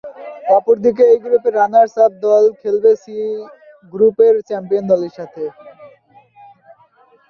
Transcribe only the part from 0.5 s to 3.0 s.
অপর দিকে এই গ্রুপের রানার্স-আপ দল খেলবে